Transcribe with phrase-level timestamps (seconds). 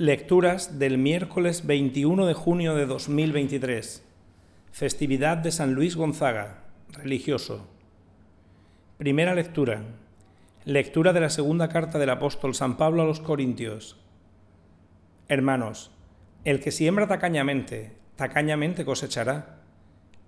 [0.00, 4.02] Lecturas del miércoles 21 de junio de 2023.
[4.72, 7.66] Festividad de San Luis Gonzaga, religioso.
[8.96, 9.82] Primera lectura.
[10.64, 13.98] Lectura de la segunda carta del apóstol San Pablo a los Corintios.
[15.28, 15.90] Hermanos,
[16.44, 19.58] el que siembra tacañamente, tacañamente cosechará.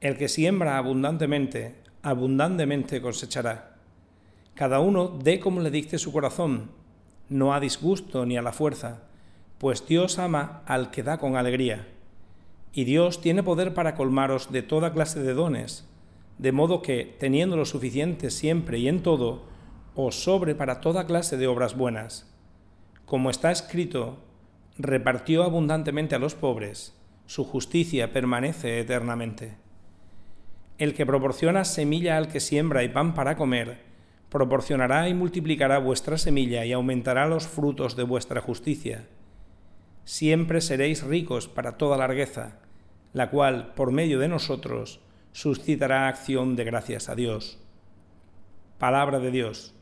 [0.02, 3.77] El que siembra abundantemente, abundantemente cosechará.
[4.54, 6.73] Cada uno dé como le dicte su corazón,
[7.30, 9.04] no a disgusto ni a la fuerza
[9.62, 11.86] pues Dios ama al que da con alegría.
[12.72, 15.88] Y Dios tiene poder para colmaros de toda clase de dones,
[16.36, 19.44] de modo que, teniendo lo suficiente siempre y en todo,
[19.94, 22.29] os sobre para toda clase de obras buenas.
[23.04, 24.18] Como está escrito,
[24.79, 29.58] repartió abundantemente a los pobres, su justicia permanece eternamente.
[30.76, 33.78] El que proporciona semilla al que siembra y pan para comer,
[34.28, 39.06] proporcionará y multiplicará vuestra semilla y aumentará los frutos de vuestra justicia
[40.05, 42.58] siempre seréis ricos para toda largueza,
[43.12, 45.00] la cual, por medio de nosotros,
[45.32, 47.58] suscitará acción de gracias a Dios.
[48.78, 49.74] Palabra de Dios.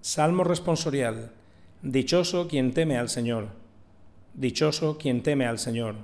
[0.00, 1.32] Salmo responsorial.
[1.82, 3.48] Dichoso quien teme al Señor.
[4.34, 5.96] Dichoso quien teme al Señor.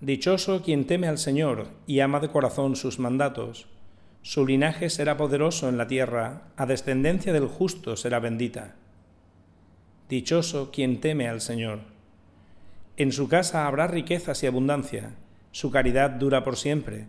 [0.00, 3.68] Dichoso quien teme al Señor y ama de corazón sus mandatos.
[4.22, 8.76] Su linaje será poderoso en la tierra, a descendencia del justo será bendita.
[10.12, 11.78] Dichoso quien teme al Señor.
[12.98, 15.14] En su casa habrá riquezas y abundancia,
[15.52, 17.06] su caridad dura por siempre.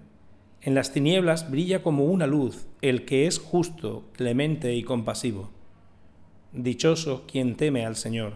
[0.62, 5.52] En las tinieblas brilla como una luz el que es justo, clemente y compasivo.
[6.54, 8.36] Dichoso quien teme al Señor.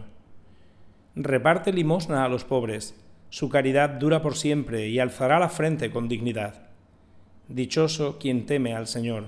[1.15, 2.93] Reparte limosna a los pobres,
[3.29, 6.67] su caridad dura por siempre y alzará la frente con dignidad.
[7.47, 9.27] Dichoso quien teme al Señor.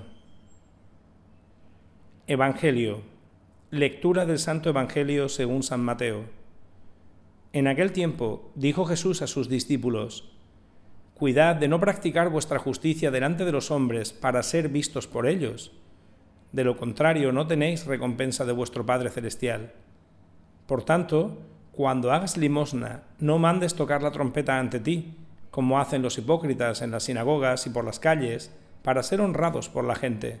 [2.26, 3.19] Evangelio
[3.72, 6.24] Lectura del Santo Evangelio según San Mateo.
[7.52, 10.28] En aquel tiempo dijo Jesús a sus discípulos,
[11.14, 15.70] Cuidad de no practicar vuestra justicia delante de los hombres para ser vistos por ellos.
[16.50, 19.72] De lo contrario, no tenéis recompensa de vuestro Padre Celestial.
[20.66, 21.38] Por tanto,
[21.70, 25.14] cuando hagas limosna, no mandes tocar la trompeta ante ti,
[25.52, 28.50] como hacen los hipócritas en las sinagogas y por las calles,
[28.82, 30.40] para ser honrados por la gente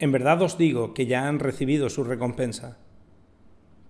[0.00, 2.78] En verdad os digo que ya han recibido su recompensa.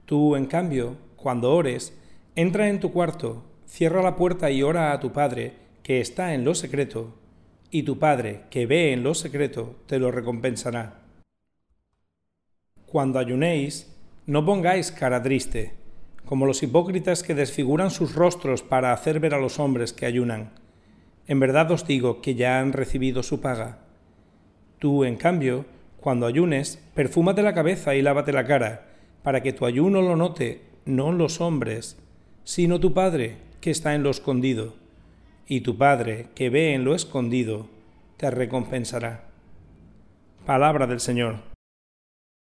[0.06, 1.96] Tú, en cambio, cuando ores,
[2.34, 5.54] entra en tu cuarto, cierra la puerta y ora a tu Padre,
[5.84, 7.14] que está en lo secreto,
[7.70, 11.00] y tu Padre, que ve en lo secreto, te lo recompensará.
[12.86, 13.96] Cuando ayunéis,
[14.26, 15.74] no pongáis cara triste,
[16.24, 20.50] como los hipócritas que desfiguran sus rostros para hacer ver a los hombres que ayunan.
[21.28, 23.78] En verdad os digo que ya han recibido su paga.
[24.80, 25.66] Tú, en cambio,
[26.00, 28.86] cuando ayunes, perfúmate la cabeza y lávate la cara,
[29.22, 31.98] para que tu ayuno lo note no los hombres,
[32.44, 34.74] sino tu Padre que está en lo escondido,
[35.46, 37.68] y tu Padre que ve en lo escondido,
[38.16, 39.24] te recompensará.
[40.46, 41.49] Palabra del Señor.